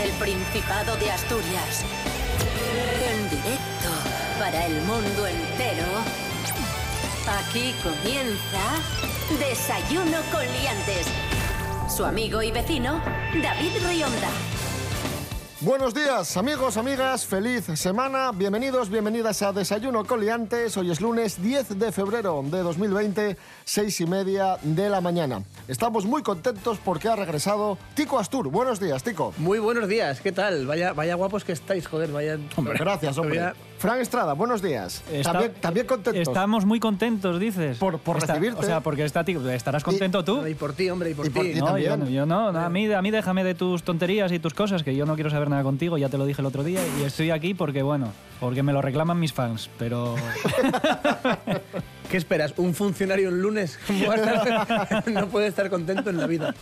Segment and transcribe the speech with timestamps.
[0.00, 1.84] desde el Principado de Asturias.
[3.10, 3.88] En directo
[4.38, 5.86] para el mundo entero.
[7.28, 11.06] Aquí comienza Desayuno con Liantes.
[11.94, 13.00] Su amigo y vecino,
[13.42, 14.30] David Rionda.
[15.62, 18.32] Buenos días, amigos, amigas, feliz semana.
[18.32, 20.74] Bienvenidos, bienvenidas a Desayuno Coliantes.
[20.78, 25.42] Hoy es lunes 10 de febrero de 2020, seis y media de la mañana.
[25.70, 28.48] Estamos muy contentos porque ha regresado Tico Astur.
[28.48, 29.32] Buenos días, Tico.
[29.38, 30.66] Muy buenos días, ¿qué tal?
[30.66, 32.38] Vaya, vaya guapos que estáis, joder, vaya.
[32.56, 33.38] Hombre, gracias, hombre.
[33.38, 35.04] Vaya- Fran Estrada, buenos días.
[35.12, 36.22] Está- también, también contentos.
[36.26, 37.78] Estamos muy contentos, dices.
[37.78, 38.58] Por- por Está- recibirte.
[38.58, 40.44] O sea, porque está, estarás contento tú.
[40.44, 41.52] Y por ti, hombre, y por Y por ti.
[41.52, 42.00] ti No, yo, también.
[42.00, 44.82] no, yo no, no, a mí, a mí déjame de tus tonterías y tus cosas,
[44.82, 47.04] que yo no quiero saber nada contigo, ya te lo dije el otro día, y
[47.04, 48.08] estoy aquí porque, bueno,
[48.40, 50.16] porque me lo reclaman mis fans, pero...
[52.10, 52.52] ¿Qué esperas?
[52.56, 53.78] ¿Un funcionario un lunes?
[53.86, 56.52] ¿Cómo va a estar- no puede estar contento en la vida.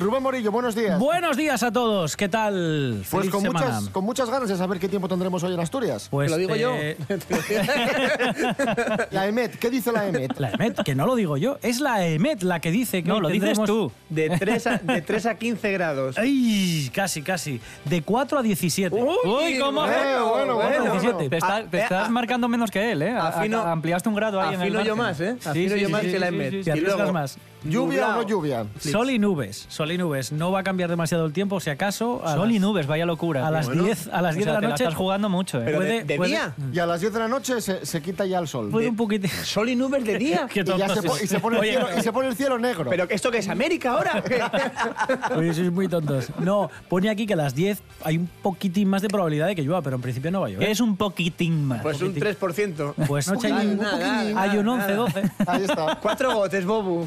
[0.00, 0.98] Rubén Morillo, buenos días.
[0.98, 2.96] Buenos días a todos, ¿qué tal?
[3.00, 3.66] pues Feliz con semana.
[3.66, 6.08] muchas, con muchas ganas de saber qué tiempo tendremos hoy en Asturias.
[6.10, 7.16] Pues, Te lo digo eh, yo.
[9.10, 10.38] La EMET, ¿qué dice la EMET?
[10.38, 13.16] La EMET, que no lo digo yo, es la EMET la que dice que No,
[13.16, 13.92] hoy lo dices tú.
[14.08, 16.16] De 3 a, de 3 a 15 grados.
[16.18, 16.90] ¡Ay!
[16.94, 17.60] Casi, casi.
[17.84, 18.94] De 4 a 17.
[18.96, 19.82] Uy, ¿cómo?
[19.82, 20.92] Bueno, bueno, bueno.
[20.92, 21.28] 17.
[21.28, 23.10] Te, está- Ah, te eh, estás ah, marcando menos que él, ¿eh?
[23.10, 25.36] A- afino- a- ampliaste un grado ahí en el yo más, ¿eh?
[25.52, 26.66] Sí, yo más que la EMET.
[26.66, 27.38] Y luego, más.
[27.68, 28.66] ¿Lluvia o no lluvia?
[28.80, 30.32] Sol y nubes, sol y nubes.
[30.32, 32.22] No va a cambiar demasiado el tiempo, si acaso.
[32.24, 33.46] a Sol y nubes, vaya locura.
[33.46, 33.84] A las Bueno.
[33.84, 34.84] 10, a las O 10 sea, de la noche.
[34.84, 35.62] estás jugando mucho, ¿eh?
[35.64, 36.54] Pero Puede- de, de puede- día.
[36.72, 38.70] Y a las 10 de la noche se, se quita ya el sol.
[38.70, 39.30] Puede un poquitín.
[39.44, 40.46] Sol y nubes de día.
[40.54, 41.22] Y, ya se, po- sois.
[41.24, 42.90] y se pone el cielo, y se pone el cielo negro.
[42.90, 44.22] ¿Pero esto qué es América ahora?
[45.36, 46.28] Oye, sois muy tontos.
[46.40, 49.62] No, pone aquí que a las 10 hay un poquitín más de probabilidad de que
[49.62, 50.68] llueva, pero en principio no va a llover.
[50.68, 51.82] Es un poquitín más.
[51.82, 52.94] Pues un 3%.
[53.06, 55.02] Pues noche Nada, hay, un- nada, nada, hay un nada.
[55.02, 55.30] 11, 12.
[55.46, 55.98] Ahí está.
[56.00, 57.06] Cuatro gotes, Bobu.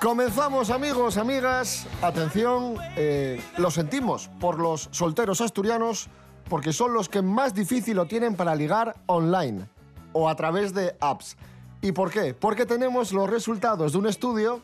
[0.00, 1.86] Comenzamos amigos, amigas.
[2.00, 6.08] Atención, eh, lo sentimos por los solteros asturianos
[6.48, 9.68] porque son los que más difícil lo tienen para ligar online
[10.14, 11.36] o a través de apps.
[11.82, 12.32] ¿Y por qué?
[12.32, 14.62] Porque tenemos los resultados de un estudio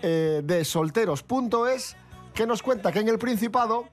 [0.00, 1.96] eh, de solteros.es
[2.32, 3.84] que nos cuenta que en el Principado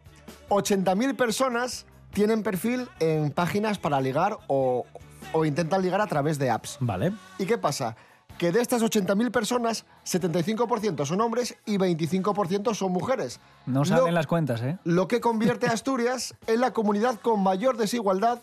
[0.47, 4.85] 80.000 personas tienen perfil en páginas para ligar o,
[5.33, 6.77] o intentan ligar a través de apps.
[6.79, 7.11] Vale.
[7.37, 7.97] ¿Y qué pasa?
[8.39, 13.39] Que de estas 80.000 personas, 75% son hombres y 25% son mujeres.
[13.67, 14.77] No Lo- salen las cuentas, ¿eh?
[14.85, 18.39] Lo que convierte a Asturias en la comunidad con mayor desigualdad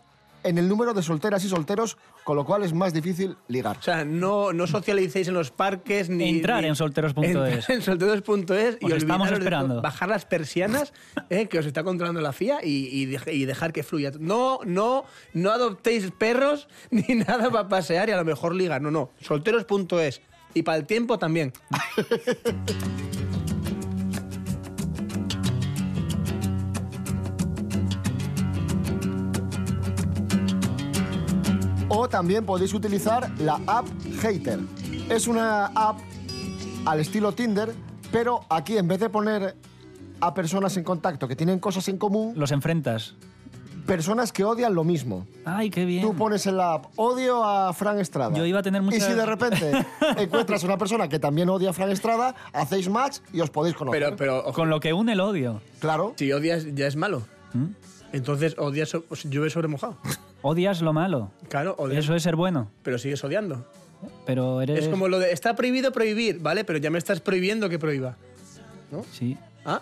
[0.47, 3.77] en el número de solteras y solteros, con lo cual es más difícil ligar.
[3.79, 6.29] O sea, no, no socialicéis en los parques ni.
[6.29, 7.25] Entrar ni- en solteros.es.
[7.25, 9.83] Entrar en solteros.es y Os estamos olvidaros de esperando.
[9.83, 10.93] bajar las persianas
[11.31, 14.12] eh, que os está controlando la FIA y, y y dejar que fluya.
[14.19, 18.81] No, no, no adoptéis perros ni nada para pasear y a lo mejor ligar.
[18.83, 19.11] No, no.
[19.21, 20.21] Solteros.es.
[20.55, 21.53] Y para el tiempo también.
[32.16, 33.84] también podéis utilizar la app
[34.22, 34.59] Hater.
[35.10, 35.99] Es una app
[36.87, 37.75] al estilo Tinder,
[38.10, 39.54] pero aquí en vez de poner
[40.21, 43.16] a personas en contacto que tienen cosas en común, Los enfrentas.
[43.84, 45.27] personas que odian lo mismo.
[45.45, 46.01] Ay, qué bien.
[46.01, 48.34] Tú pones en la app, odio a Fran Estrada.
[48.34, 49.71] Yo iba a tener Y muchas- si de repente
[50.16, 54.01] encuentras una persona que también odia a Fran Estrada, hacéis match y os podéis conocer.
[54.03, 55.60] Pero, pero ojo, Con lo que une el odio.
[55.80, 56.15] Claro.
[56.16, 57.21] si odias ya es malo.
[57.53, 57.66] ¿Mm?
[58.15, 59.98] Entonces odias, so- llueve sobre mojado.
[60.48, 61.33] Odias lo malo.
[61.48, 62.71] Claro, odias, Eso es ser bueno.
[62.84, 63.66] pero sigues odiando.
[64.27, 64.84] Pero eres...
[64.84, 66.65] Es como lo de, está prohibido prohibir, ¿vale?
[66.65, 68.16] Pero ya me estás prohibiendo que prohíba.
[69.10, 69.37] Sí.
[69.65, 69.81] ¿Ah?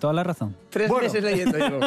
[0.00, 0.56] Toda la razón.
[0.70, 1.04] Tres Bueno.
[1.04, 1.80] meses leyendo llevo.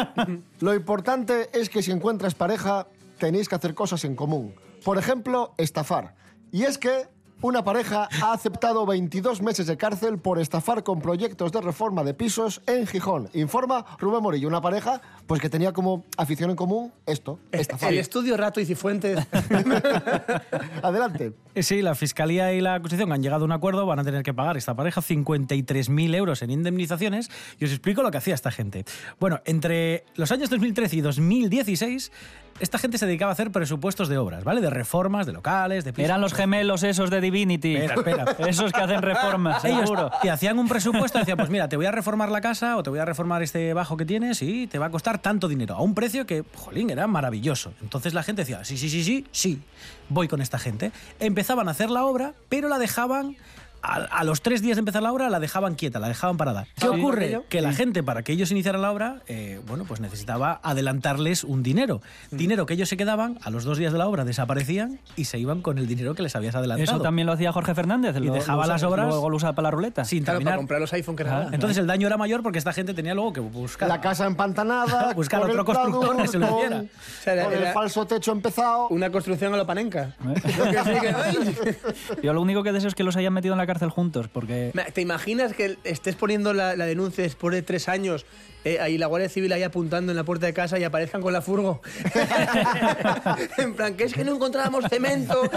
[0.60, 2.86] Lo importante es que si encuentras pareja,
[3.18, 4.54] tenéis que hacer cosas en común.
[4.86, 6.14] Por ejemplo, estafar.
[6.52, 7.08] Y es que
[7.42, 12.14] Una pareja ha aceptado 22 meses de cárcel por estafar con proyectos de reforma de
[12.14, 13.30] pisos en Gijón.
[13.34, 17.94] Informa Rubén Morillo, una pareja pues que tenía como afición en común esto, estafar.
[17.94, 19.28] El estudio Rato y Cifuentes.
[20.84, 21.34] Adelante.
[21.56, 24.22] Eh, Sí, la Fiscalía y la acusación han llegado a un acuerdo, van a tener
[24.22, 27.30] que pagar esta pareja 53.000 euros en indemnizaciones
[27.60, 28.86] y os explico lo que hacía esta gente.
[29.20, 32.12] Bueno, entre los años 2013 y 2016,
[32.60, 34.62] esta gente se dedicaba a hacer presupuestos de obras, ¿vale?
[34.62, 36.06] De reformas, de locales, de pisos.
[36.06, 37.76] Eran los gemelos esos de Divinity.
[37.76, 38.26] Espera, espera.
[38.50, 40.12] Esos que hacen reformas, Ellos seguro.
[40.22, 42.84] te hacían un presupuesto y decían, pues mira, te voy a reformar la casa o
[42.84, 45.76] te voy a reformar este bajo que tienes y te va a costar tanto dinero,
[45.76, 47.74] a un precio que, jolín, era maravilloso.
[47.82, 49.62] Entonces la gente decía, sí, sí, sí, sí, sí,
[50.10, 50.92] voy con esta gente.
[51.20, 53.38] Empezaban a hacer la obra, pero la dejaban...
[53.84, 56.66] A, a los tres días de empezar la obra la dejaban quieta, la dejaban parada.
[56.76, 56.88] ¿Qué Sí.
[56.88, 57.42] ocurre?
[57.50, 61.64] Que la gente, para que ellos iniciaran la obra, eh, bueno, pues necesitaba adelantarles un
[61.64, 62.02] dinero.
[62.30, 65.40] Dinero que ellos se quedaban, a los dos días de la obra desaparecían y se
[65.40, 66.98] iban con el dinero que les habías adelantado.
[66.98, 68.16] Eso también lo hacía Jorge Fernández.
[68.18, 70.06] Y lo- dejaba lo usa- las obras- Luego lo usa para la ruleta.
[70.06, 70.58] sin Claro, para terminar.
[70.60, 71.38] comprar los iPhone que era.
[71.42, 73.88] Ah, Entonces el daño era mayor porque esta gente tenía luego que buscar.
[73.90, 76.78] La casa empantanada, Buscar con otro constructor que se lo con- hiciera.
[76.82, 78.90] O sea, era- con el era- falso techo empezado.
[78.90, 80.16] Una construcción a lo panenca.
[80.28, 80.42] ¿Eh?
[80.42, 81.78] Que sí, que- ¡ay!
[82.24, 84.74] Yo lo único que deseo es que los hayan metido en la cárcel juntos, porque
[84.94, 88.26] ¿Te imaginas que estés poniendo la, la denuncia después de tres años
[88.64, 91.32] eh, ahí la Guardia Civil ahí apuntando en la puerta de casa y aparezcan con
[91.34, 91.82] la furgo?
[93.58, 95.42] en plan, que es que no encontrábamos cemento.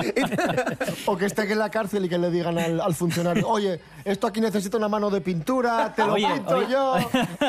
[1.07, 4.27] O que esté en la cárcel y que le digan al, al funcionario, oye, esto
[4.27, 6.67] aquí necesita una mano de pintura, te lo Oye, pinto oye.
[6.71, 6.97] yo,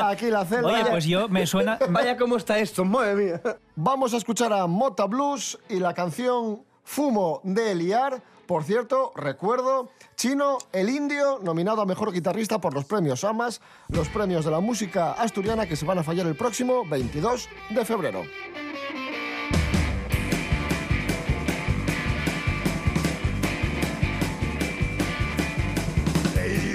[0.04, 0.68] aquí la celda.
[0.68, 1.78] Oye, pues yo me suena.
[1.90, 3.42] Vaya cómo está esto, madre mía.
[3.76, 8.24] Vamos a escuchar a Mota Blues y la canción Fumo de Liar.
[8.46, 13.60] Por cierto, recuerdo, Chino, el indio, nominado a Mejor Guitarrista por los premios AMAS,
[13.90, 17.86] los premios de la música asturiana que se van a fallar el próximo 22 de
[17.86, 18.24] febrero.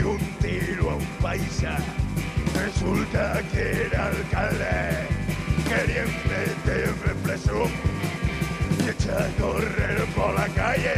[0.03, 1.79] Un tiro a un paisa,
[2.57, 5.07] resulta que era alcalde.
[5.69, 6.05] Quería
[7.23, 7.67] preso
[8.85, 10.95] y echar a correr por la calle.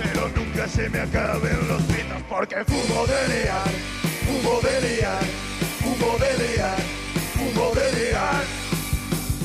[0.00, 3.70] Pero nunca se me acaben los pitos porque fumo de liar,
[4.26, 5.24] fumo de liar,
[5.80, 6.76] fumo de liar,
[7.34, 8.44] fumo de liar.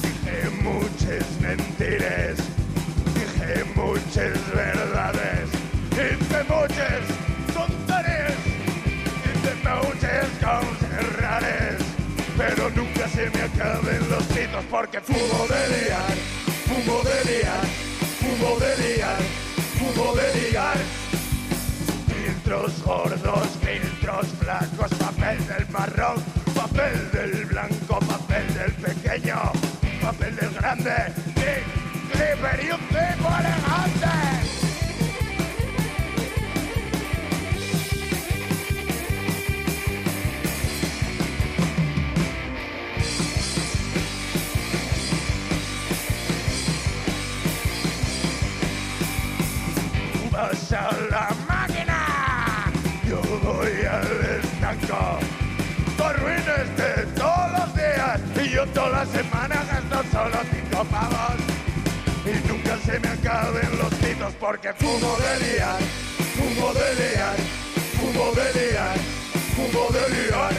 [0.01, 2.37] Dije muchas mentiras,
[3.15, 5.49] dije muchas verdades,
[5.91, 7.03] hice muchas
[7.53, 8.39] tonterías,
[9.25, 11.81] hice muchas cosas raras,
[12.37, 17.65] pero nunca se me acaben los pitos porque fumo de liar, fumo de liar,
[18.19, 19.19] fumo de liar,
[19.77, 20.77] fumo de liar.
[22.07, 26.23] Filtros gordos, filtros blancos, papel del marrón,
[26.55, 29.51] papel del blanco, papel del pequeño,
[30.01, 30.95] papel del grande,
[31.35, 34.26] y Clipper y un tipo elegante.
[50.67, 52.71] Tú vas a la máquina,
[53.07, 55.19] yo voy al estanco.
[55.97, 61.39] Dos ruines de todos los días y yo toda la semana gasto solo cinco pavos.
[62.25, 65.79] Y nunca se me acaben los titos porque fumo de liar,
[66.35, 67.37] fumo de liar,
[67.97, 68.97] fumo de liar,
[69.55, 70.53] fumo de liar.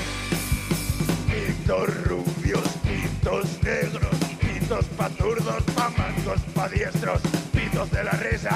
[1.29, 7.21] Pitos rubios, pitos negros, pitos pa' zurdos, pa' mancos, pa' diestros,
[7.53, 8.51] pitos de la risa,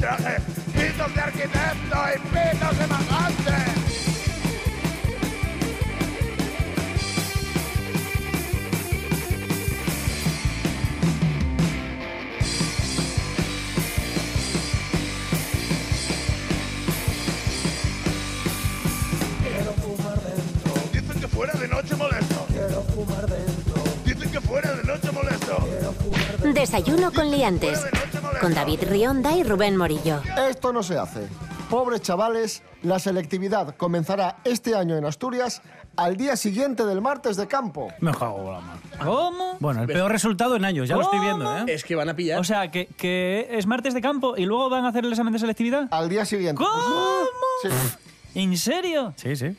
[0.00, 0.40] traje,
[0.72, 3.50] pitos de arquitecto y pitos de magante.
[20.92, 22.46] Dicen que fuera de noche molesto.
[24.04, 25.68] Dicen que fuera de noche molesto.
[26.54, 27.89] Desayuno con liantes.
[28.40, 30.22] Con David Rionda y Rubén Morillo.
[30.48, 31.28] Esto no se hace.
[31.68, 35.60] Pobres chavales, la selectividad comenzará este año en Asturias
[35.96, 37.88] al día siguiente del martes de campo.
[38.00, 38.80] Me cago la mano.
[39.04, 39.56] ¿Cómo?
[39.60, 41.64] Bueno, el peor resultado en años, ya lo estoy viendo, ¿eh?
[41.68, 42.40] Es que van a pillar.
[42.40, 45.34] O sea, que, que es martes de campo y luego van a hacer el examen
[45.34, 45.88] de selectividad.
[45.90, 46.64] Al día siguiente.
[46.64, 47.24] ¿Cómo?
[47.62, 47.68] Sí.
[48.36, 49.12] ¿En serio?
[49.16, 49.54] Sí, sí.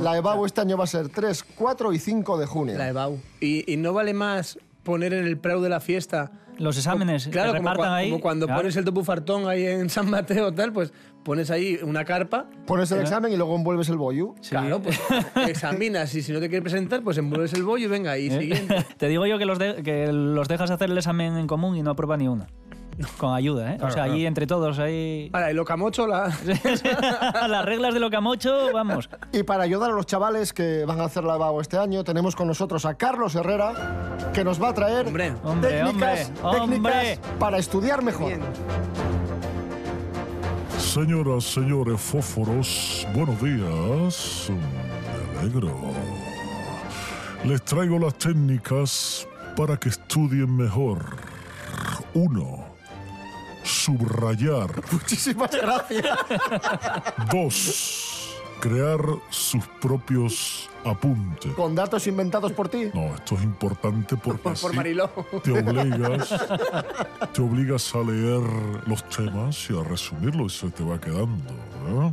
[0.00, 2.76] La EBAU este año va a ser 3, 4 y 5 de junio.
[2.78, 3.20] La EBAU.
[3.40, 6.30] Y, y no vale más poner en el preu de la fiesta.
[6.56, 8.10] Los exámenes Claro, que como, repartan cua- ahí.
[8.10, 8.60] como cuando Claro.
[8.60, 10.92] pones el topu fartón ahí en San Mateo tal, pues
[11.24, 12.46] pones ahí una carpa.
[12.64, 14.34] Pones el examen y luego envuelves el bollo.
[14.48, 15.00] Claro, pues
[15.48, 18.38] examinas y si no te quieres presentar, pues envuelves el bollo y venga, y ¿Eh?
[18.38, 18.86] siguiente.
[18.98, 21.82] Te digo yo que los, de- que los dejas hacer el examen en común y
[21.82, 22.46] no aprueba ni una.
[23.18, 23.78] Con ayuda, ¿eh?
[23.80, 25.30] o sea, allí entre todos, ahí...
[25.32, 26.32] Ahora, el locamocho, la...
[27.48, 29.08] Las reglas de Locamocho, vamos.
[29.32, 32.48] Y para ayudar a los chavales que van a hacer lavabo este año, tenemos con
[32.48, 33.72] nosotros a Carlos Herrera,
[34.32, 35.34] que nos va a traer Hombre.
[35.42, 37.18] Hombre, técnicas, hombre, técnicas hombre.
[37.38, 38.28] para estudiar mejor.
[38.28, 38.40] Bien.
[40.78, 44.50] Señoras, señores fósforos, buenos días.
[45.32, 45.72] Me alegro.
[47.44, 51.16] Les traigo las técnicas para que estudien mejor.
[52.14, 52.63] Uno,
[53.88, 54.70] subrayar.
[54.92, 56.16] Muchísimas gracias.
[57.32, 59.00] Dos, crear
[59.30, 61.52] sus propios apuntes.
[61.54, 62.90] Con datos inventados por ti.
[62.94, 65.10] No, esto es importante porque Por, por así Mariló.
[65.42, 66.28] te obligas,
[67.32, 68.42] te obligas a leer
[68.86, 71.52] los temas y a resumirlos y se te va quedando.
[71.88, 72.12] ¿eh?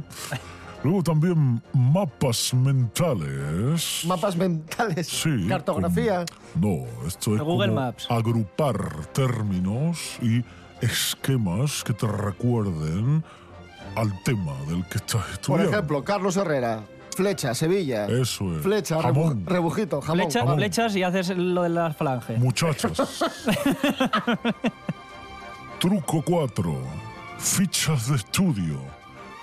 [0.83, 4.03] Luego también mapas mentales.
[4.07, 5.07] Mapas mentales.
[5.07, 5.45] Sí.
[5.47, 6.25] Cartografía.
[6.55, 8.07] como- no, esto es Google como Maps.
[8.09, 10.43] agrupar términos y
[10.81, 13.23] esquemas que te recuerden
[13.95, 15.69] al tema del que estás Por estudiando.
[15.71, 16.83] ejemplo, Carlos Herrera.
[17.15, 18.05] Flecha, Sevilla.
[18.07, 18.63] Eso es.
[18.63, 19.45] Flecha, rebu- Jamón.
[19.45, 20.25] rebujito, jamón.
[20.25, 20.55] Flecha- jamón.
[20.57, 22.37] flechas y haces lo de la falange.
[22.37, 22.93] Muchachos.
[25.79, 26.75] Truco 4.
[27.37, 28.79] Fichas de estudio.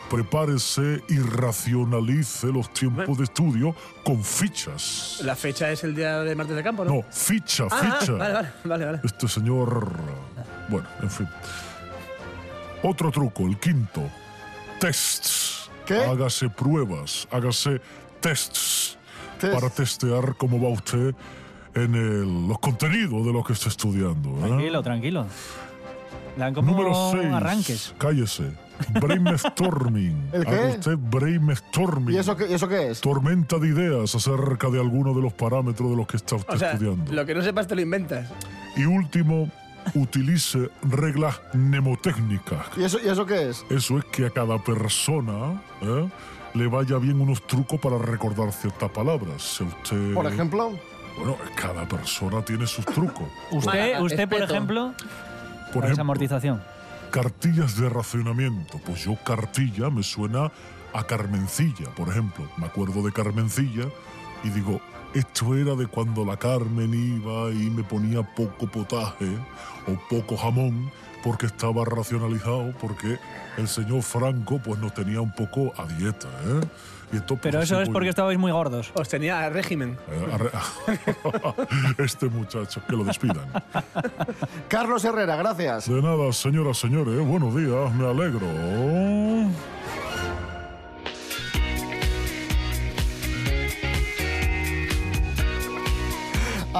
[0.09, 5.21] Prepárese y racionalice los tiempos de estudio con fichas.
[5.23, 6.95] La fecha es el día de martes de campo, ¿no?
[6.95, 8.12] No, ficha, Ah, ficha.
[8.12, 9.00] vale, vale, vale, vale.
[9.04, 9.90] Este señor.
[10.68, 11.28] Bueno, en fin.
[12.82, 14.02] Otro truco, el quinto.
[14.80, 15.70] Tests.
[15.87, 15.96] ¿Qué?
[16.04, 17.80] Hágase pruebas, hágase
[18.20, 18.98] tests
[19.40, 19.54] Test.
[19.54, 21.14] para testear cómo va usted
[21.75, 24.30] en el- los contenidos de lo que está estudiando.
[24.38, 24.48] ¿eh?
[24.48, 25.26] Tranquilo, tranquilo.
[26.37, 27.32] Le como Número 6.
[27.32, 27.94] arranques.
[27.98, 28.52] Cállese.
[29.00, 30.28] Brainstorming.
[30.32, 30.50] ¿El qué?
[30.54, 32.14] Haga usted brainstorming.
[32.14, 33.00] ¿Y eso qué, y eso qué es?
[33.00, 36.58] Tormenta de ideas acerca de alguno de los parámetros de los que está usted O
[36.58, 37.12] sea, estudiando.
[37.12, 38.28] lo que no sepas te lo inventas.
[38.76, 39.50] Y último,
[39.95, 42.66] utilice reglas mnemotécnicas.
[42.76, 43.64] ¿Y eso, ¿Y eso qué es?
[43.71, 46.09] Eso es que a cada persona ¿eh?
[46.54, 49.42] le vaya bien unos trucos para recordar ciertas palabras.
[49.42, 50.73] Si usted, Por ejemplo,
[51.16, 53.28] Bueno, cada persona tiene sus trucos.
[53.50, 54.92] Usted, usted por ejemplo,
[55.73, 56.62] Por esa ejemplo, amortización.
[57.11, 58.78] cartillas de racionamiento.
[58.85, 60.50] Pues yo cartilla me suena
[60.95, 62.49] a Carmencilla, por ejemplo.
[62.57, 63.87] Me acuerdo de Carmencilla
[64.45, 64.80] y digo,
[65.14, 69.28] esto era de cuando la Carmen iba y me ponía poco potaje
[69.86, 70.90] o poco jamón
[71.22, 73.18] porque estaba racionalizado, porque
[73.56, 76.60] el señor Franco pues nos tenía un poco a dieta, ¿eh?
[77.10, 78.92] Y entonces, Pero pues, eso así es porque estabais muy gordos.
[78.94, 79.96] Os tenía a régimen.
[80.10, 80.50] Eh,
[82.04, 83.46] este muchacho, que lo despidan.
[84.68, 85.88] Carlos Herrera, gracias.
[85.88, 88.46] De nada, señoras, señores, buenos días, me alegro.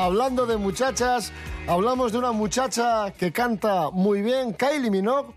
[0.02, 1.33] Hablando de muchachas,
[1.67, 5.33] hablamos de una muchacha que canta muy bien, Kylie Minogue,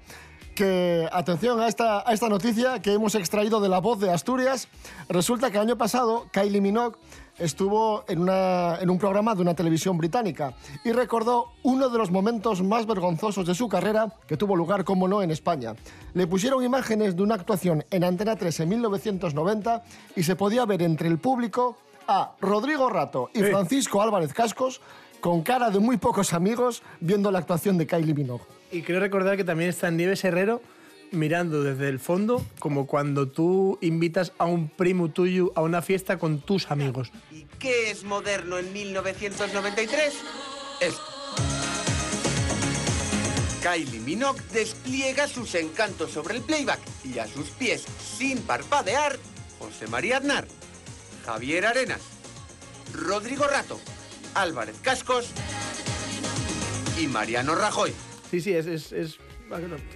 [0.53, 4.67] que, atención a esta, a esta noticia que hemos extraído de La Voz de Asturias.
[5.09, 6.95] Resulta que el año pasado Kylie Minogue
[7.39, 10.53] estuvo en, una- en un programa de una televisión británica
[10.85, 15.07] y recordó uno de los momentos más vergonzosos de su carrera que tuvo lugar, como
[15.07, 15.73] no, en España.
[16.13, 19.83] Le pusieron imágenes de una actuación en Antena 3 en 1990
[20.15, 21.77] y se podía ver entre el público
[22.07, 24.81] a Rodrigo Rato y Francisco Álvarez Cascos
[25.19, 28.43] con cara de muy pocos amigos viendo la actuación de Kylie Minogue.
[28.71, 30.61] Y quiero recordar que también está Nieves Herrero
[31.11, 36.17] mirando desde el fondo, como cuando tú invitas a un primo tuyo a una fiesta
[36.17, 37.11] con tus amigos.
[37.31, 40.13] ¿Y qué es moderno en 1993?
[40.79, 41.01] Esto.
[43.61, 47.85] Kylie Minogue despliega sus encantos sobre el playback y a sus pies,
[48.17, 49.19] sin parpadear,
[49.59, 50.47] José María Aznar,
[51.25, 52.01] Javier Arenas,
[52.93, 53.79] Rodrigo Rato,
[54.35, 55.31] Álvarez Cascos
[56.99, 57.93] y Mariano Rajoy.
[58.29, 58.65] Sí, sí, es...
[58.67, 59.17] es, es-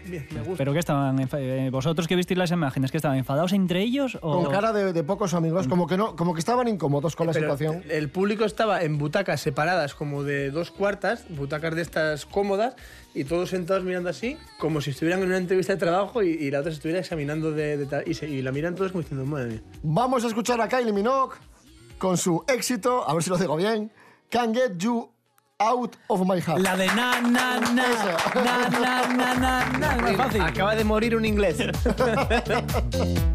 [0.05, 0.57] bien, me gusta.
[0.57, 1.17] ¿Pero qué estaban?
[1.37, 4.17] eh, ¿Vosotros que visteis las imágenes, que estaban enfadados entre ellos?
[4.21, 4.43] O...
[4.43, 7.31] Con cara de, de pocos amigos, como que, no, como que estaban incómodos con la
[7.31, 7.81] Pero situación.
[7.89, 12.75] el público estaba en butacas separadas como de dos cuartas, butacas de estas cómodas,
[13.15, 16.51] y todos sentados mirando así, como si estuvieran en una entrevista de trabajo y, y
[16.51, 19.25] la otra se estuviera examinando de, de y, se- y la miran todos como diciendo,
[19.25, 19.61] madre mía.
[19.83, 21.35] Vamos a escuchar a Kylie Minogue
[21.97, 23.89] con su éxito, a ver si lo digo bien,
[24.29, 25.09] Can't Get You
[25.57, 26.59] Out of My Heart.
[26.59, 28.17] La de na, na, na, Esa.
[28.43, 29.95] na, na, na, na, na.
[29.95, 30.41] No es fácil.
[30.41, 30.75] Acaba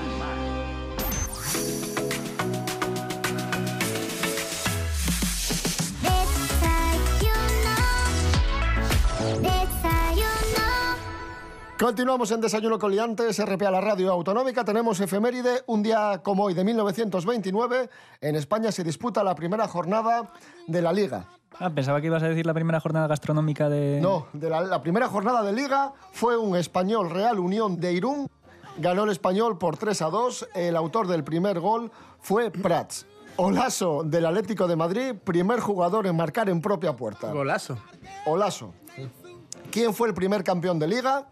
[11.81, 14.63] Continuamos en Desayuno con Liantes, RPA, la radio autonómica.
[14.63, 15.63] Tenemos efeméride.
[15.65, 17.89] Un día como hoy, de 1929,
[18.21, 20.31] en España se disputa la primera jornada
[20.67, 21.25] de la Liga.
[21.57, 23.99] Ah, pensaba que ibas a decir la primera jornada gastronómica de...
[23.99, 28.29] No, de la, la primera jornada de Liga fue un español Real Unión de Irún.
[28.77, 30.49] Ganó el español por 3 a 2.
[30.53, 33.07] El autor del primer gol fue Prats.
[33.37, 37.31] Olaso del Atlético de Madrid, primer jugador en marcar en propia puerta.
[37.31, 37.75] Golazo.
[38.27, 38.71] Olaso.
[39.71, 41.25] ¿Quién fue el primer campeón de Liga?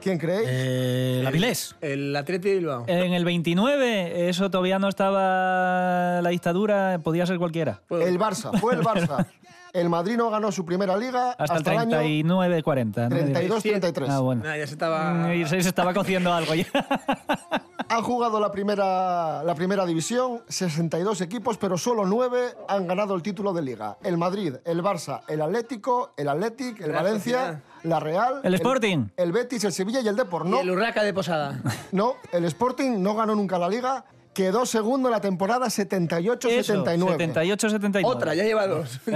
[0.00, 0.48] ¿Quién creéis?
[0.50, 1.76] Eh, la Vilés.
[1.80, 2.84] El Atleti de Bilbao.
[2.86, 7.82] En el 29, eso todavía no estaba la dictadura, podía ser cualquiera.
[7.90, 9.26] El Barça, fue el Barça.
[9.72, 13.08] El Madrid no ganó su primera liga Hasta, hasta, el el año 39-40.
[13.08, 13.16] ¿no?
[13.16, 14.06] 32-33.
[14.08, 14.42] Ah, bueno.
[14.42, 15.32] Nah, ya se estaba...
[15.32, 16.66] Y se se estaba cociendo algo ya.
[17.90, 23.22] Han jugado la primera, la primera división, 62 equipos, pero solo 9 han ganado el
[23.22, 23.98] título de liga.
[24.04, 29.06] El Madrid, el Barça, el Atlético, el Athletic, el Valencia, la Real, El Sporting.
[29.16, 30.46] el, Betis, el Sevilla y el Depor.
[30.46, 31.60] Y No, el Urraca de Posada.
[31.90, 37.34] no, el Sporting no ganó nunca la liga, quedó segundo en la temporada 78-79.
[37.34, 38.02] 78-79.
[38.04, 39.00] Otra, ya lleva dos.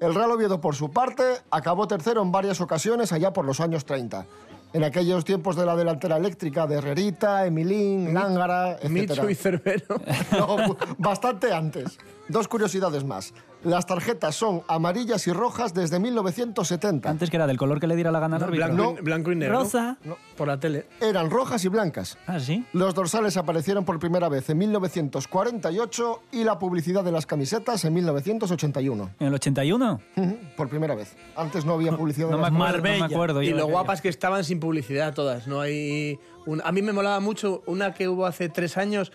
[0.00, 3.86] El Real Oviedo, por su parte, acabó tercero en varias ocasiones allá por los años
[3.86, 4.26] 30.
[4.72, 8.88] En aquellos tiempos de la delantera eléctrica de Herrerita, Emilín, Lángara, etc.
[8.88, 10.00] Micho y Cerbero.
[10.32, 11.98] No, bastante antes.
[12.30, 13.34] Dos curiosidades más.
[13.64, 17.10] Las tarjetas son amarillas y rojas desde 1970.
[17.10, 18.66] Antes que era del color que le diera la gana al árbitro.
[18.74, 19.58] Blanco, y, blanco y negro.
[19.60, 19.98] Rosa.
[20.36, 20.86] Por la tele.
[21.00, 22.16] Eran rojas y blancas.
[22.26, 22.64] Ah, sí.
[22.72, 27.94] Los dorsales aparecieron por primera vez en 1948 y la publicidad de las camisetas en
[27.94, 29.10] 1981.
[29.18, 30.00] ¿En el 81?
[30.16, 31.16] Ujú, Por primera vez.
[31.36, 33.42] Antes no había publicidad de No me las acuerdo, no me acuerdo.
[33.42, 35.46] Y lo de guapas que estaban sin publicidad todas.
[35.46, 36.18] No hay.
[36.46, 39.12] un- A mí me molaba mucho una que hubo hace tres años.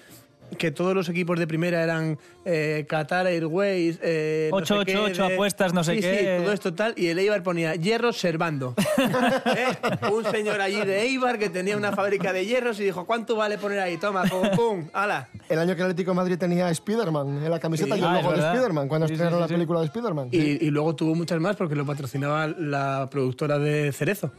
[0.57, 3.99] Que todos los equipos de primera eran eh, Qatar Airways.
[4.01, 6.37] Eh, no sé 888 qué, apuestas, no sé sí, qué.
[6.37, 6.93] Sí, todo esto tal.
[6.97, 8.75] Y el Eibar ponía hierro servando.
[8.97, 10.11] ¿Eh?
[10.11, 13.57] Un señor allí de Eibar que tenía una fábrica de hierros y dijo: ¿Cuánto vale
[13.57, 13.97] poner ahí?
[13.97, 15.27] Toma, pum, pum, ala.
[15.49, 18.01] El año que el Atlético de Madrid tenía Spider-Man en la camiseta Sí.
[18.01, 18.39] y el Ah, logo de.
[18.39, 19.53] Spider-Man cuando Sí, estrenaron sí, la sí.
[19.55, 20.29] película de Spider-Man.
[20.31, 24.31] Y, y luego tuvo muchas más porque lo patrocinaba la productora de Cerezo.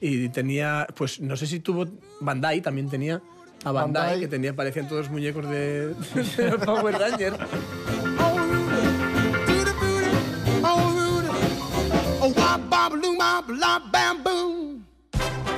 [0.00, 1.86] Y tenía, pues no sé si tuvo
[2.20, 3.20] Bandai, también tenía
[3.64, 4.20] a Bandai, Bandai.
[4.20, 5.94] que tenía, parecían todos muñecos de,
[6.36, 7.36] de los Power Rangers.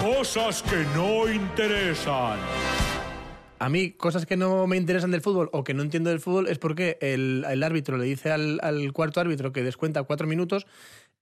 [0.01, 2.39] Cosas que no interesan.
[3.59, 6.49] A mí, cosas que no me interesan del fútbol o que no entiendo del fútbol
[6.49, 10.67] es porque el, el árbitro le dice al, al cuarto árbitro que descuenta cuatro minutos,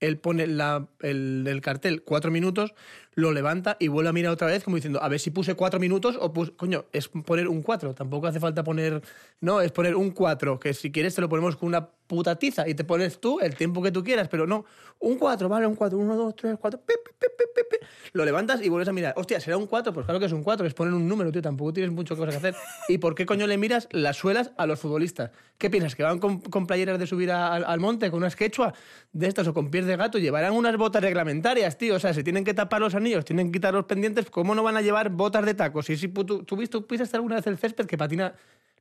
[0.01, 2.75] él pone la- el, el cartel cuatro minutos,
[3.15, 5.79] lo levanta y vuelve a mirar otra vez como diciendo, a ver si puse cuatro
[5.81, 6.53] minutos o puse...
[6.53, 9.03] Coño, es poner un cuatro, tampoco hace falta poner...
[9.41, 12.67] No, es poner un cuatro, que si quieres te lo ponemos con una puta tiza
[12.69, 14.65] y te pones tú el tiempo que tú quieras, pero no,
[14.99, 17.87] un cuatro, vale, un cuatro, uno, dos, tres, cuatro, pi, pi, pi, pi, pi, pi.
[18.15, 19.15] lo levantas y vuelves a mirar.
[19.17, 19.93] Hostia, ¿será un cuatro?
[19.93, 22.25] Pues claro que es un cuatro, es poner un número, tío, tampoco tienes mucho que
[22.25, 22.57] hacer.
[22.89, 25.31] ¿Y por qué coño le miras las suelas a los futbolistas?
[25.57, 25.95] ¿Qué piensas?
[25.95, 28.75] ¿Que van con, con playeras de subir a- al, al monte, con unas quechua
[29.13, 30.19] de estas o con pies de gato?
[30.19, 31.95] Llevarán unas botas reglamentarias, tío.
[31.95, 34.29] O sea, se tienen que tapar los anillos, tienen que quitar los pendientes.
[34.31, 35.89] ¿Cómo no van a llevar botas de tacos?
[35.91, 38.35] Y si tú, tú, tú pisaste alguna vez el césped que patina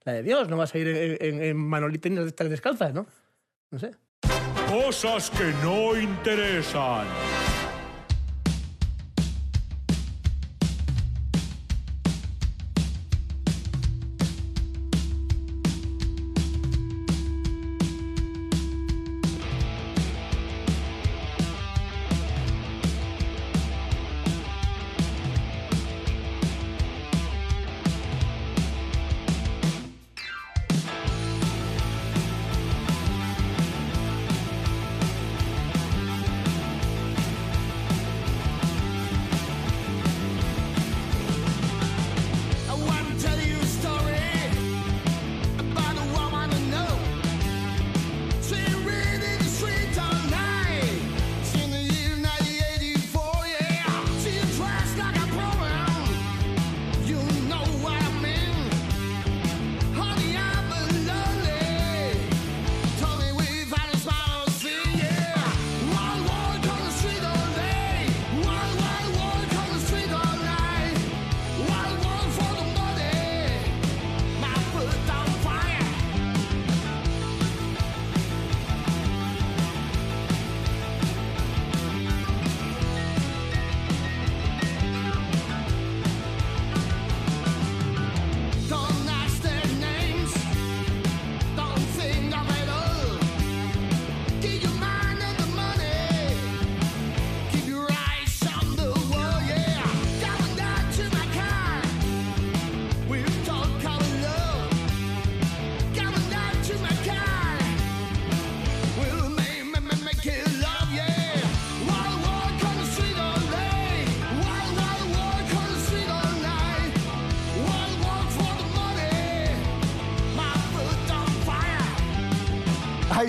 [0.06, 3.08] la de Dios, no vas a ir en, en, en manolitas de estas descalzas, ¿no?
[3.72, 3.92] No sé.
[4.70, 7.06] Cosas que no interesan.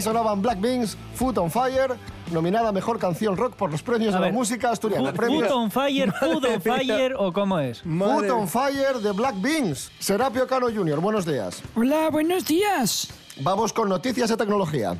[0.00, 1.94] Ahí sonaban Black Beans, Foot on Fire,
[2.32, 5.12] nominada a Mejor Canción Rock por los premios A de ver, la música asturiana.
[5.12, 6.62] Food on Fire, Food on.
[6.62, 7.82] Fire o cómo es.
[7.82, 9.92] Foot on Fire de Black Beans.
[9.98, 11.62] Serapio Cano Jr., buenos días.
[11.74, 13.08] Hola, buenos días.
[13.42, 14.96] Vamos con noticias de tecnología.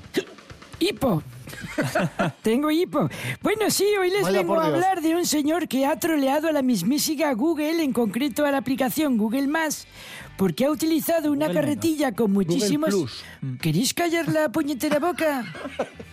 [0.79, 1.23] Hipo.
[2.43, 3.09] Tengo hipo.
[3.43, 6.53] Bueno, sí, hoy les Vaya vengo a hablar de un señor que ha troleado a
[6.53, 9.87] la mismísima Google, en concreto a la aplicación Google Más,
[10.37, 12.91] porque ha utilizado una Google carretilla con muchísimos...
[12.91, 13.25] Plus.
[13.61, 15.45] ¿Queréis callar la puñetera boca?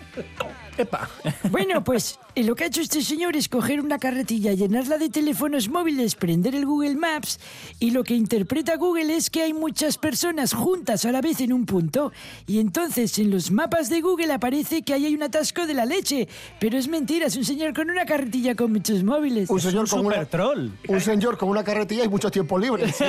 [0.78, 1.10] Epa.
[1.50, 5.70] Bueno, pues lo que ha hecho este señor es coger una carretilla, llenarla de teléfonos
[5.70, 7.40] móviles, prender el Google Maps
[7.80, 11.52] y lo que interpreta Google es que hay muchas personas juntas a la vez en
[11.52, 12.12] un punto
[12.46, 15.86] y entonces en los mapas de Google aparece que ahí hay un atasco de la
[15.86, 16.28] leche,
[16.60, 19.50] pero es mentira, es un señor con una carretilla con muchos móviles.
[19.50, 20.70] Un señor, con una, Super troll.
[20.88, 22.92] un señor con una carretilla y mucho tiempo libre.
[22.92, 23.06] Sí,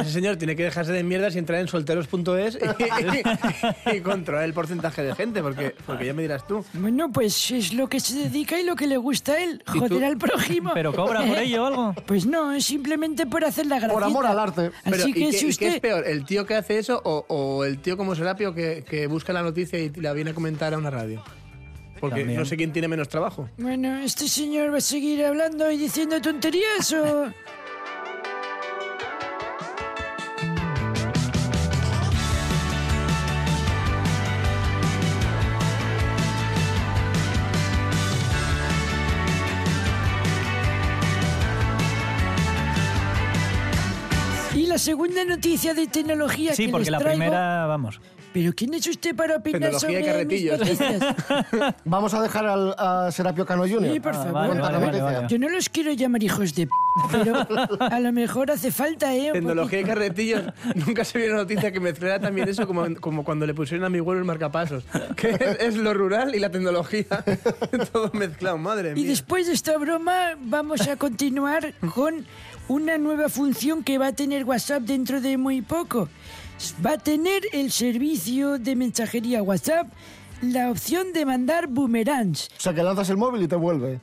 [0.00, 2.58] ese señor tiene que dejarse de mierdas y entrar en solteros.es
[3.92, 6.64] y, y controlar el porcentaje de gente, porque, porque ya me dirás tú.
[6.74, 10.04] Bueno, pues es lo que se dedica y lo que le gusta a él, joder
[10.04, 10.72] al prójimo.
[10.74, 11.94] ¿Pero cobra por ello o algo?
[12.06, 13.94] Pues no, es simplemente por hacer la gracia.
[13.94, 14.70] Por amor al arte.
[14.84, 15.66] Pero, Así ¿y, que qué, si y qué usted...
[15.74, 19.06] es peor, el tío que hace eso o, o el tío como Serapio que, que
[19.06, 21.22] busca la noticia y la viene a comentar a una radio?
[22.00, 22.38] Porque También.
[22.38, 23.48] no sé quién tiene menos trabajo.
[23.56, 27.32] Bueno, ¿este señor va a seguir hablando y diciendo tonterías o...?
[44.86, 47.18] Segunda noticia de tecnología Sí, que porque les la traigo...
[47.18, 48.00] primera, vamos.
[48.32, 50.58] ¿Pero quién es usted para opinar Tecnología y sobre mis carretillos.
[50.60, 51.74] noticias?
[51.86, 53.92] Vamos a dejar al, a Serapio Cano Jr.
[53.94, 54.32] Sí, por Ah, favor.
[54.34, 55.26] vale, vale, vale, vale.
[55.28, 56.72] Yo no los quiero llamar hijos de p,
[57.12, 57.34] pero
[57.80, 59.28] a lo mejor hace falta, ¿eh?
[59.28, 59.98] Un Tecnología y poquito.
[59.98, 60.42] carretillos.
[60.86, 63.88] Nunca se vio una noticia que mezclara también eso como, como cuando le pusieron a
[63.88, 64.84] mi abuelo el marcapasos.
[65.16, 67.06] Que es, es lo rural y la tecnología.
[67.90, 69.08] Todo mezclado, madre Y mía.
[69.08, 72.26] después de esta broma vamos a continuar con
[72.68, 76.08] una nueva función que va a tener WhatsApp dentro de muy poco.
[76.84, 79.88] Va a tener el servicio de mensajería WhatsApp
[80.42, 82.48] la opción de mandar boomerangs.
[82.58, 84.00] O sea, que lanzas el móvil y te vuelve.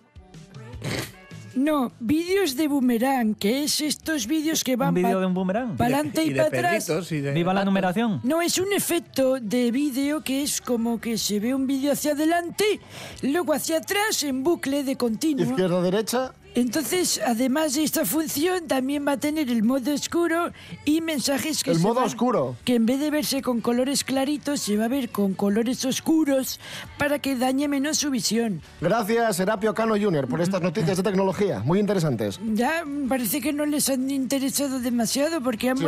[1.55, 5.77] No, vídeos de boomerang, que es estos vídeos que ¿Un van vídeo de un boomerang?
[5.77, 7.11] para adelante y, de para atrás.
[7.11, 8.21] y de Viva la numeración.
[8.23, 12.13] No, es un efecto de vídeo que es como que se ve un vídeo hacia
[12.13, 12.79] adelante,
[13.21, 15.45] luego hacia atrás en bucle de continuo.
[15.45, 16.33] Izquierda, derecha.
[16.55, 20.51] Entonces, además de esta función, también va a tener el modo oscuro
[20.85, 22.55] y mensajes que El se modo van- oscuro.
[22.63, 26.59] que en vez de verse con colores claritos, se va a ver con colores oscuros
[26.99, 28.61] para que dañe menos su visión.
[28.81, 31.59] Gracias, Serapio Cano Jr., por estas noticias de tecnología.
[31.65, 32.39] Muy interesantes.
[32.53, 35.85] Ya parece que no les han interesado demasiado porque han, Sí,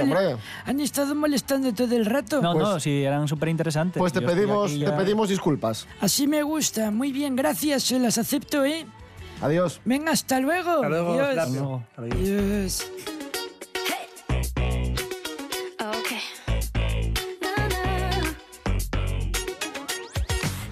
[0.66, 2.42] han estado molestando todo el rato.
[2.42, 4.00] No, Pues- no, sí, eran súper interesantes.
[4.00, 5.88] Pues te Yo pedimos, aquí te ya- pedimos disculpas.
[6.02, 6.90] Así me gusta.
[6.92, 7.84] Muy bien, gracias.
[7.84, 8.86] Se las acepto, ¿eh?
[9.42, 9.82] Adiós.
[9.86, 10.72] Venga, hasta luego.
[10.72, 11.88] Hasta luego, Adiós.
[11.98, 12.92] Adiós.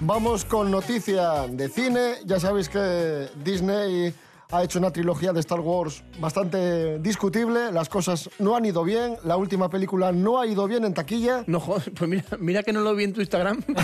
[0.06, 2.16] Vamos con noticia de cine.
[2.26, 4.12] Ya sabéis que Disney
[4.50, 7.72] ha hecho una trilogía de Star Wars bastante discutible.
[7.72, 9.16] Las cosas no han ido bien.
[9.24, 11.44] La última película no ha ido bien en taquilla.
[11.46, 13.62] No, joder, pues mira, mira que no lo vi en tu Instagram.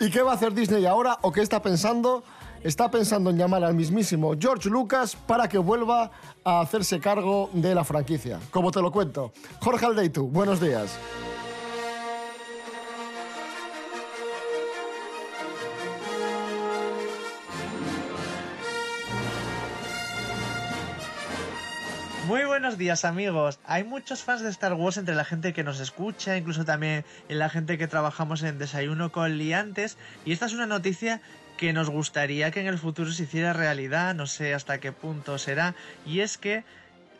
[0.00, 2.24] ¿Y qué va a hacer Disney ahora o qué está pensando?
[2.62, 6.10] Está pensando en llamar al mismísimo George Lucas para que vuelva
[6.44, 8.40] a hacerse cargo de la franquicia.
[8.50, 9.32] Como te lo cuento.
[9.60, 10.98] Jorge Aldeitu, buenos días.
[22.26, 23.58] Muy buenos días amigos.
[23.66, 27.38] Hay muchos fans de Star Wars entre la gente que nos escucha, incluso también en
[27.38, 29.98] la gente que trabajamos en Desayuno con Liantes.
[30.24, 31.20] Y esta es una noticia
[31.58, 35.36] que nos gustaría que en el futuro se hiciera realidad, no sé hasta qué punto
[35.36, 35.74] será.
[36.06, 36.64] Y es que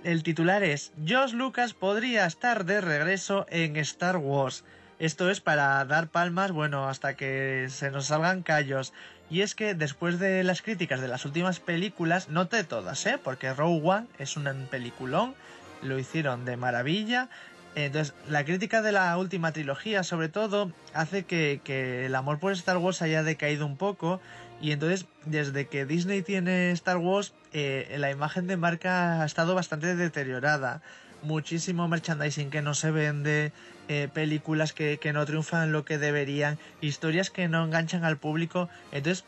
[0.05, 4.64] el titular es Josh Lucas podría estar de regreso en Star Wars.
[4.99, 8.95] Esto es para dar palmas, bueno, hasta que se nos salgan callos.
[9.30, 13.18] Y es que después de las críticas de las últimas películas, no de todas, ¿eh?
[13.22, 15.34] Porque Rogue One es un peliculón,
[15.82, 17.28] lo hicieron de maravilla.
[17.74, 22.52] Entonces, la crítica de la última trilogía, sobre todo, hace que, que el amor por
[22.52, 24.20] Star Wars haya decaído un poco.
[24.60, 29.54] Y entonces, desde que Disney tiene Star Wars, eh, la imagen de marca ha estado
[29.54, 30.82] bastante deteriorada.
[31.22, 33.52] Muchísimo merchandising que no se vende,
[33.88, 38.68] eh, películas que, que no triunfan lo que deberían, historias que no enganchan al público.
[38.92, 39.25] Entonces,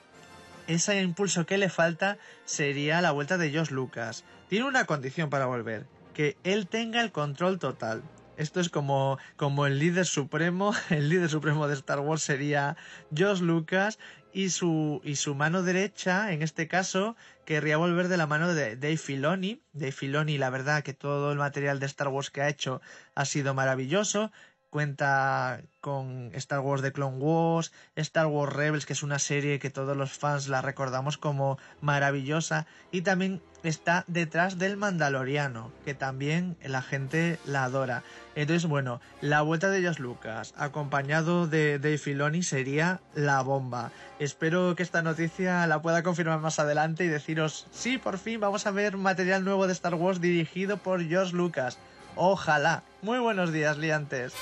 [0.66, 4.24] ese impulso que le falta sería la vuelta de Josh Lucas.
[4.48, 8.02] Tiene una condición para volver, que él tenga el control total.
[8.36, 12.76] Esto es como, como el líder supremo, el líder supremo de Star Wars sería
[13.14, 13.98] George Lucas
[14.32, 18.76] y su, y su mano derecha, en este caso, querría volver de la mano de
[18.76, 19.62] Dave Filoni.
[19.72, 22.82] Dave Filoni, la verdad que todo el material de Star Wars que ha hecho
[23.14, 24.30] ha sido maravilloso.
[24.76, 29.70] Cuenta con Star Wars de Clone Wars, Star Wars Rebels, que es una serie que
[29.70, 36.58] todos los fans la recordamos como maravillosa, y también está detrás del Mandaloriano, que también
[36.62, 38.02] la gente la adora.
[38.34, 43.92] Entonces, bueno, la vuelta de Josh Lucas, acompañado de Dave Filoni, sería la bomba.
[44.18, 48.66] Espero que esta noticia la pueda confirmar más adelante y deciros, sí, por fin vamos
[48.66, 51.78] a ver material nuevo de Star Wars dirigido por Josh Lucas.
[52.14, 52.82] Ojalá.
[53.02, 54.34] Muy buenos días, liantes.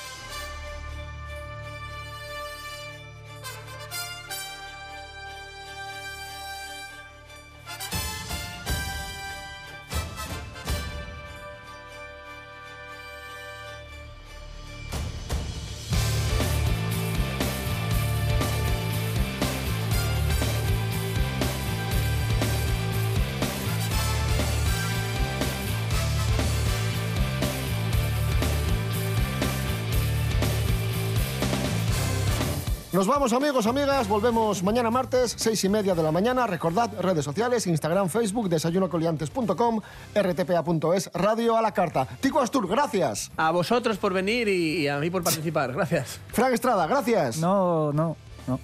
[32.94, 36.46] Nos vamos amigos, amigas, volvemos mañana martes, seis y media de la mañana.
[36.46, 39.80] Recordad redes sociales, Instagram, Facebook, desayunocoliantes.com,
[40.14, 42.07] rtpa.es, radio a la carta.
[42.20, 43.33] Tico Astur, gracias.
[43.37, 45.72] A vosotros por venir y, y a mí por participar.
[45.72, 46.20] Gracias.
[46.28, 47.38] Frank Estrada, gracias.
[47.38, 48.61] No, no, no.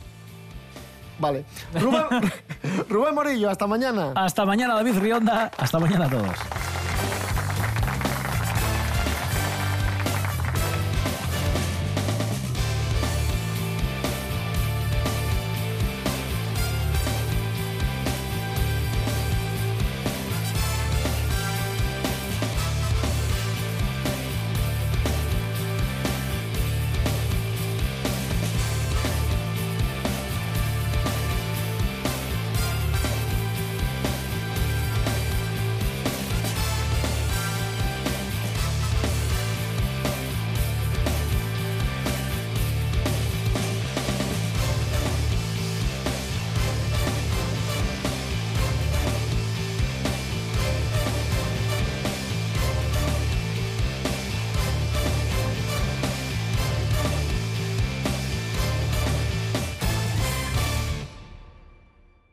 [1.18, 1.44] Vale.
[1.74, 2.04] Rubén,
[2.88, 4.12] Rubén Morillo, hasta mañana.
[4.14, 5.50] Hasta mañana, David Rionda.
[5.58, 6.36] Hasta mañana a todos.